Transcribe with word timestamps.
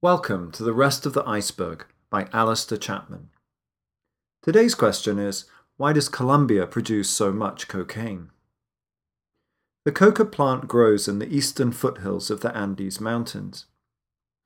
Welcome 0.00 0.52
to 0.52 0.62
The 0.62 0.72
Rest 0.72 1.06
of 1.06 1.12
the 1.12 1.28
Iceberg 1.28 1.84
by 2.08 2.28
Alistair 2.32 2.78
Chapman. 2.78 3.30
Today's 4.44 4.76
question 4.76 5.18
is 5.18 5.46
Why 5.76 5.92
does 5.92 6.08
Colombia 6.08 6.68
produce 6.68 7.10
so 7.10 7.32
much 7.32 7.66
cocaine? 7.66 8.30
The 9.84 9.90
coca 9.90 10.24
plant 10.24 10.68
grows 10.68 11.08
in 11.08 11.18
the 11.18 11.26
eastern 11.26 11.72
foothills 11.72 12.30
of 12.30 12.42
the 12.42 12.56
Andes 12.56 13.00
Mountains. 13.00 13.64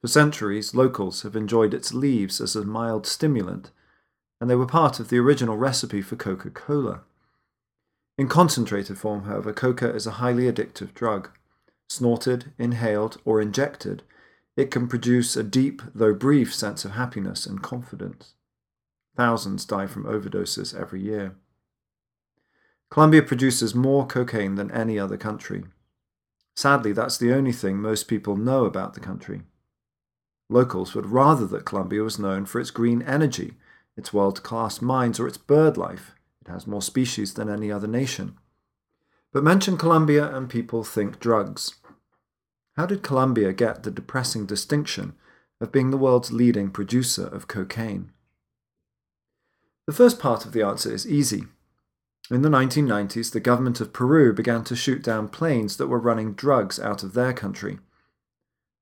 For 0.01 0.09
centuries, 0.09 0.75
locals 0.75 1.21
have 1.21 1.37
enjoyed 1.37 1.75
its 1.75 1.93
leaves 1.93 2.41
as 2.41 2.57
a 2.57 2.65
mild 2.65 3.07
stimulant, 3.07 3.73
and 4.41 4.49
they 4.49 4.57
were 4.57 4.65
part 4.65 5.01
of 5.01 5.11
the 5.11 5.19
original 5.19 5.59
recipe 5.59 6.01
for 6.01 6.17
Coca 6.17 6.49
Cola. 6.49 7.03
In 8.17 8.27
concentrated 8.27 8.97
form, 8.97 9.25
however, 9.25 9.53
coca 9.53 9.95
is 9.95 10.07
a 10.07 10.13
highly 10.13 10.51
addictive 10.51 10.95
drug. 10.95 11.29
Snorted, 11.91 12.55
inhaled, 12.59 13.21
or 13.27 13.39
injected, 13.39 14.03
it 14.57 14.71
can 14.71 14.87
produce 14.87 15.37
a 15.37 15.43
deep, 15.43 15.83
though 15.95 16.15
brief, 16.15 16.55
sense 16.55 16.85
of 16.85 16.93
happiness 16.93 17.47
and 17.47 17.63
confidence. 17.63 18.35
Thousands 19.17 19.65
die 19.65 19.87
from 19.87 20.05
overdoses 20.05 20.79
every 20.79 21.01
year. 21.01 21.37
Colombia 22.91 23.23
produces 23.23 23.75
more 23.75 24.07
cocaine 24.07 24.57
than 24.57 24.71
any 24.71 24.99
other 24.99 25.17
country. 25.17 25.65
Sadly, 26.55 26.93
that's 26.93 27.17
the 27.17 27.33
only 27.33 27.53
thing 27.53 27.79
most 27.79 28.09
people 28.09 28.37
know 28.37 28.67
about 28.67 28.93
the 28.95 29.01
country. 29.01 29.43
Locals 30.51 30.95
would 30.95 31.07
rather 31.07 31.47
that 31.47 31.65
Colombia 31.65 32.03
was 32.03 32.19
known 32.19 32.45
for 32.45 32.61
its 32.61 32.71
green 32.71 33.01
energy, 33.03 33.55
its 33.97 34.13
world 34.13 34.43
class 34.43 34.83
mines, 34.83 35.19
or 35.19 35.27
its 35.27 35.39
bird 35.39 35.79
life. 35.79 36.13
It 36.43 36.51
has 36.51 36.67
more 36.67 36.83
species 36.83 37.35
than 37.35 37.49
any 37.49 37.73
other 37.73 37.87
nation. 37.87 38.37
But 39.33 39.45
mention 39.45 39.79
Colombia 39.79 40.35
and 40.35 40.51
people 40.51 40.85
think 40.85 41.19
drugs. 41.19 41.77
How 42.77 42.87
did 42.87 43.03
Colombia 43.03 43.53
get 43.53 43.83
the 43.83 43.91
depressing 43.91 44.47
distinction 44.47 45.15
of 45.61 45.73
being 45.73 45.91
the 45.91 45.99
world's 45.99 46.33
leading 46.33 46.71
producer 46.71 47.27
of 47.27 47.49
cocaine? 47.49 48.13
The 49.87 49.93
first 49.93 50.19
part 50.19 50.47
of 50.47 50.53
the 50.53 50.63
answer 50.63 50.93
is 50.93 51.07
easy. 51.07 51.45
In 52.31 52.43
the 52.43 52.49
1990s, 52.49 53.33
the 53.33 53.41
government 53.41 53.81
of 53.81 53.93
Peru 53.93 54.33
began 54.33 54.65
to 54.65 54.77
shoot 54.77 55.03
down 55.03 55.29
planes 55.29 55.77
that 55.77 55.89
were 55.89 55.99
running 55.99 56.33
drugs 56.33 56.81
out 56.81 57.03
of 57.03 57.15
their 57.15 57.33
country. 57.33 57.79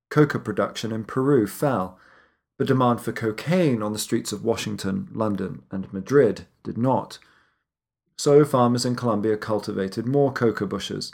Coca 0.09 0.39
production 0.39 0.91
in 0.91 1.03
Peru 1.03 1.47
fell, 1.47 1.99
but 2.57 2.67
demand 2.67 3.01
for 3.01 3.11
cocaine 3.11 3.81
on 3.81 3.91
the 3.91 3.99
streets 3.99 4.31
of 4.31 4.43
Washington, 4.43 5.09
London, 5.11 5.63
and 5.71 5.91
Madrid 5.91 6.45
did 6.63 6.77
not. 6.77 7.17
So 8.17 8.45
farmers 8.45 8.85
in 8.85 8.95
Colombia 8.95 9.35
cultivated 9.35 10.05
more 10.05 10.31
coca 10.31 10.67
bushes 10.67 11.11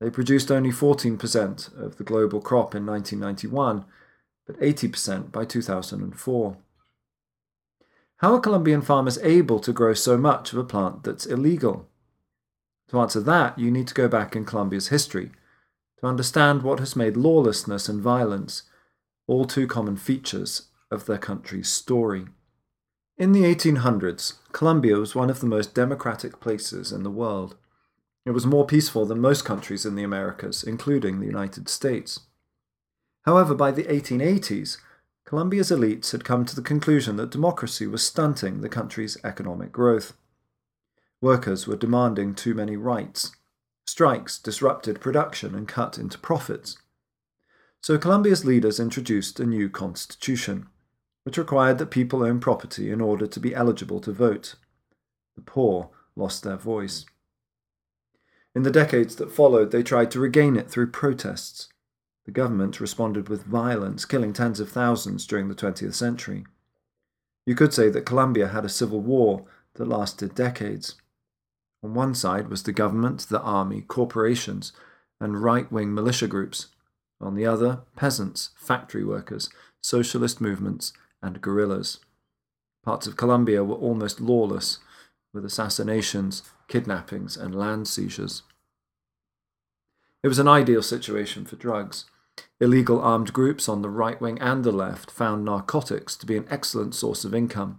they 0.00 0.10
produced 0.10 0.50
only 0.50 0.70
14% 0.70 1.76
of 1.80 1.96
the 1.96 2.04
global 2.04 2.40
crop 2.40 2.74
in 2.74 2.86
1991, 2.86 3.84
but 4.46 4.60
80% 4.60 5.32
by 5.32 5.44
2004. 5.44 6.56
How 8.18 8.34
are 8.34 8.40
Colombian 8.40 8.82
farmers 8.82 9.18
able 9.22 9.60
to 9.60 9.72
grow 9.72 9.94
so 9.94 10.16
much 10.16 10.52
of 10.52 10.58
a 10.58 10.64
plant 10.64 11.04
that's 11.04 11.26
illegal? 11.26 11.88
To 12.88 13.00
answer 13.00 13.20
that, 13.20 13.58
you 13.58 13.70
need 13.70 13.86
to 13.88 13.94
go 13.94 14.08
back 14.08 14.34
in 14.34 14.44
Colombia's 14.44 14.88
history 14.88 15.30
to 16.00 16.06
understand 16.06 16.62
what 16.62 16.78
has 16.78 16.96
made 16.96 17.16
lawlessness 17.16 17.88
and 17.88 18.00
violence 18.00 18.62
all 19.26 19.44
too 19.44 19.66
common 19.66 19.96
features 19.96 20.68
of 20.90 21.06
their 21.06 21.18
country's 21.18 21.68
story. 21.68 22.26
In 23.18 23.32
the 23.32 23.42
1800s, 23.42 24.34
Colombia 24.52 24.96
was 24.96 25.14
one 25.14 25.28
of 25.28 25.40
the 25.40 25.46
most 25.46 25.74
democratic 25.74 26.40
places 26.40 26.92
in 26.92 27.02
the 27.02 27.10
world. 27.10 27.56
It 28.28 28.34
was 28.34 28.44
more 28.44 28.66
peaceful 28.66 29.06
than 29.06 29.22
most 29.22 29.46
countries 29.46 29.86
in 29.86 29.94
the 29.94 30.02
Americas, 30.02 30.62
including 30.62 31.18
the 31.18 31.26
United 31.26 31.66
States. 31.66 32.20
However, 33.22 33.54
by 33.54 33.70
the 33.70 33.84
1880s, 33.84 34.76
Colombia's 35.24 35.70
elites 35.70 36.12
had 36.12 36.26
come 36.26 36.44
to 36.44 36.54
the 36.54 36.60
conclusion 36.60 37.16
that 37.16 37.30
democracy 37.30 37.86
was 37.86 38.06
stunting 38.06 38.60
the 38.60 38.68
country's 38.68 39.16
economic 39.24 39.72
growth. 39.72 40.12
Workers 41.22 41.66
were 41.66 41.74
demanding 41.74 42.34
too 42.34 42.52
many 42.52 42.76
rights. 42.76 43.34
Strikes 43.86 44.38
disrupted 44.38 45.00
production 45.00 45.54
and 45.54 45.66
cut 45.66 45.96
into 45.96 46.18
profits. 46.18 46.76
So 47.80 47.96
Colombia's 47.96 48.44
leaders 48.44 48.78
introduced 48.78 49.40
a 49.40 49.46
new 49.46 49.70
constitution, 49.70 50.66
which 51.22 51.38
required 51.38 51.78
that 51.78 51.90
people 51.90 52.22
own 52.22 52.40
property 52.40 52.90
in 52.90 53.00
order 53.00 53.26
to 53.26 53.40
be 53.40 53.54
eligible 53.54 54.00
to 54.00 54.12
vote. 54.12 54.56
The 55.34 55.40
poor 55.40 55.88
lost 56.14 56.42
their 56.42 56.58
voice. 56.58 57.06
In 58.54 58.62
the 58.62 58.70
decades 58.70 59.16
that 59.16 59.30
followed, 59.30 59.70
they 59.70 59.82
tried 59.82 60.10
to 60.12 60.20
regain 60.20 60.56
it 60.56 60.70
through 60.70 60.90
protests. 60.90 61.68
The 62.24 62.32
government 62.32 62.80
responded 62.80 63.28
with 63.28 63.44
violence, 63.44 64.04
killing 64.04 64.32
tens 64.32 64.60
of 64.60 64.68
thousands 64.68 65.26
during 65.26 65.48
the 65.48 65.54
20th 65.54 65.94
century. 65.94 66.44
You 67.46 67.54
could 67.54 67.72
say 67.72 67.88
that 67.88 68.04
Colombia 68.04 68.48
had 68.48 68.64
a 68.64 68.68
civil 68.68 69.00
war 69.00 69.46
that 69.74 69.88
lasted 69.88 70.34
decades. 70.34 70.96
On 71.82 71.94
one 71.94 72.14
side 72.14 72.48
was 72.48 72.64
the 72.64 72.72
government, 72.72 73.20
the 73.28 73.40
army, 73.40 73.80
corporations, 73.82 74.72
and 75.20 75.42
right 75.42 75.70
wing 75.72 75.94
militia 75.94 76.26
groups. 76.26 76.66
On 77.20 77.34
the 77.34 77.46
other, 77.46 77.80
peasants, 77.96 78.50
factory 78.56 79.04
workers, 79.04 79.48
socialist 79.80 80.40
movements, 80.40 80.92
and 81.22 81.40
guerrillas. 81.40 82.00
Parts 82.84 83.06
of 83.06 83.16
Colombia 83.16 83.64
were 83.64 83.76
almost 83.76 84.20
lawless, 84.20 84.78
with 85.38 85.44
assassinations, 85.44 86.42
kidnappings, 86.66 87.36
and 87.36 87.54
land 87.54 87.86
seizures. 87.86 88.42
It 90.24 90.28
was 90.28 90.40
an 90.40 90.48
ideal 90.48 90.82
situation 90.82 91.44
for 91.44 91.54
drugs. 91.54 92.06
Illegal 92.60 93.00
armed 93.00 93.32
groups 93.32 93.68
on 93.68 93.82
the 93.82 93.88
right 93.88 94.20
wing 94.20 94.40
and 94.40 94.64
the 94.64 94.72
left 94.72 95.12
found 95.12 95.44
narcotics 95.44 96.16
to 96.16 96.26
be 96.26 96.36
an 96.36 96.46
excellent 96.50 96.96
source 96.96 97.24
of 97.24 97.32
income. 97.32 97.78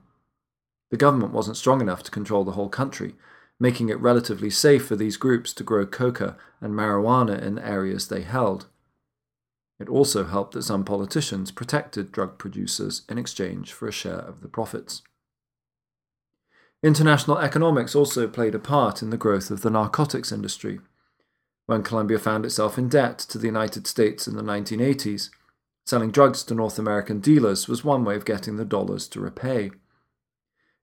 The 0.90 0.96
government 0.96 1.34
wasn't 1.34 1.58
strong 1.58 1.82
enough 1.82 2.02
to 2.04 2.12
control 2.12 2.46
the 2.46 2.54
whole 2.54 2.70
country, 2.70 3.16
making 3.60 3.90
it 3.90 4.00
relatively 4.00 4.50
safe 4.50 4.86
for 4.86 4.96
these 4.96 5.18
groups 5.18 5.52
to 5.56 5.64
grow 5.66 5.86
coca 5.86 6.38
and 6.62 6.74
marijuana 6.74 7.42
in 7.42 7.56
the 7.56 7.68
areas 7.68 8.08
they 8.08 8.22
held. 8.22 8.68
It 9.82 9.90
also 9.90 10.24
helped 10.24 10.54
that 10.54 10.64
some 10.64 10.86
politicians 10.86 11.52
protected 11.52 12.14
drug 12.14 12.38
producers 12.38 13.02
in 13.10 13.18
exchange 13.18 13.74
for 13.74 13.86
a 13.86 13.92
share 13.92 14.20
of 14.20 14.40
the 14.40 14.48
profits. 14.48 15.02
International 16.82 17.38
economics 17.38 17.94
also 17.94 18.28
played 18.28 18.56
a 18.56 18.60
part 18.60 19.02
in 19.02 19.10
the 19.10 19.18
growth 19.18 19.52
of 19.52 19.62
the 19.62 19.70
narcotics 19.70 20.32
industry. 20.32 20.80
When 21.66 21.84
Colombia 21.84 22.18
found 22.18 22.46
itself 22.46 22.78
in 22.78 22.88
debt 22.88 23.20
to 23.20 23.38
the 23.38 23.48
United 23.48 23.86
States 23.86 24.28
in 24.28 24.36
the 24.36 24.42
1980s, 24.42 25.30
selling 25.86 26.10
drugs 26.10 26.44
to 26.44 26.56
North 26.56 26.80
American 26.80 27.20
dealers 27.20 27.68
was 27.68 27.84
one 27.84 28.06
way 28.06 28.16
of 28.16 28.26
getting 28.26 28.56
the 28.56 28.66
dollars 28.66 29.08
to 29.10 29.20
repay. 29.20 29.72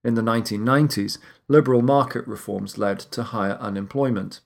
In 0.04 0.14
the 0.14 0.22
1990s, 0.22 1.18
liberal 1.48 1.80
market 1.80 2.26
reforms 2.26 2.76
led 2.76 3.00
to 3.00 3.22
higher 3.22 3.54
unemployment, 3.54 4.40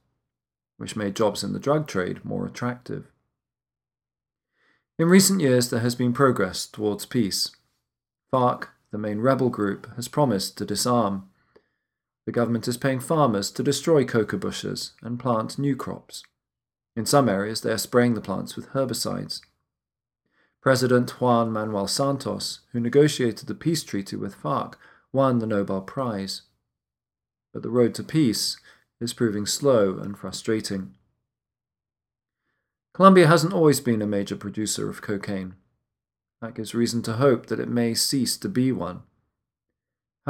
which 0.77 0.97
made 0.97 1.16
jobs 1.16 1.43
in 1.43 1.53
the 1.53 1.59
drug 1.59 1.87
trade 1.89 2.25
more 2.25 2.47
attractive. 2.47 3.10
In 4.99 5.09
recent 5.09 5.41
years, 5.41 5.69
there 5.71 5.81
has 5.81 5.94
been 5.94 6.12
progress 6.12 6.66
towards 6.66 7.06
peace. 7.06 7.50
FARC, 8.33 8.69
the 8.93 8.99
main 8.99 9.19
rebel 9.19 9.49
group, 9.49 9.89
has 9.97 10.09
promised 10.09 10.56
to 10.59 10.65
disarm. 10.65 11.29
The 12.30 12.34
government 12.34 12.68
is 12.68 12.76
paying 12.76 13.00
farmers 13.00 13.50
to 13.50 13.62
destroy 13.64 14.04
coca 14.04 14.36
bushes 14.36 14.92
and 15.02 15.18
plant 15.18 15.58
new 15.58 15.74
crops. 15.74 16.22
In 16.94 17.04
some 17.04 17.28
areas, 17.28 17.62
they 17.62 17.72
are 17.72 17.76
spraying 17.76 18.14
the 18.14 18.20
plants 18.20 18.54
with 18.54 18.68
herbicides. 18.68 19.41
President 20.62 21.20
Juan 21.20 21.50
Manuel 21.50 21.88
Santos, 21.88 22.60
who 22.70 22.78
negotiated 22.78 23.48
the 23.48 23.54
peace 23.56 23.82
treaty 23.82 24.14
with 24.14 24.41
FARC, 24.41 24.74
won 25.12 25.41
the 25.41 25.46
Nobel 25.48 25.80
Prize. 25.80 26.42
But 27.52 27.64
the 27.64 27.68
road 27.68 27.96
to 27.96 28.04
peace 28.04 28.60
is 29.00 29.12
proving 29.12 29.44
slow 29.44 29.98
and 29.98 30.16
frustrating. 30.16 30.94
Colombia 32.94 33.26
hasn't 33.26 33.54
always 33.54 33.80
been 33.80 34.02
a 34.02 34.06
major 34.06 34.36
producer 34.36 34.88
of 34.88 35.02
cocaine. 35.02 35.56
That 36.41 36.54
gives 36.54 36.76
reason 36.76 37.02
to 37.02 37.14
hope 37.14 37.47
that 37.47 37.58
it 37.58 37.68
may 37.68 37.94
cease 37.94 38.36
to 38.36 38.48
be 38.48 38.71
one. 38.71 39.03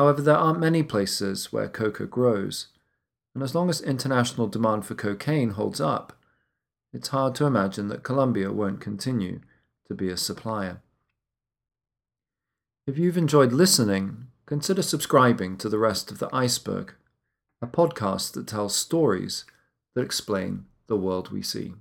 However, 0.00 0.23
there 0.23 0.35
aren't 0.35 0.61
many 0.61 0.82
places 0.82 1.52
where 1.52 1.69
coca 1.69 2.06
grows, 2.06 2.69
and 3.35 3.43
as 3.43 3.55
long 3.55 3.69
as 3.69 3.82
international 3.82 4.47
demand 4.47 4.87
for 4.87 4.94
cocaine 4.94 5.50
holds 5.50 5.79
up, 5.79 6.14
it's 6.91 7.08
hard 7.08 7.35
to 7.35 7.44
imagine 7.44 7.88
that 7.88 8.02
Colombia 8.02 8.50
won't 8.50 8.81
continue 8.81 9.41
to 9.88 9.94
be 9.94 10.08
a 10.08 10.17
supplier. 10.17 10.81
If 12.87 12.97
you've 12.97 13.19
enjoyed 13.19 13.52
listening, 13.52 14.29
consider 14.47 14.81
subscribing 14.81 15.58
to 15.58 15.69
the 15.69 15.79
rest 15.79 16.11
of 16.11 16.19
the 16.19 16.35
iceberg, 16.35 16.94
a 17.61 17.67
podcast 17.67 18.32
that 18.32 18.46
tells 18.46 18.75
stories 18.75 19.44
that 19.94 20.00
explain 20.00 20.64
the 20.87 20.96
world 20.96 21.31
we 21.31 21.43
see. 21.43 21.75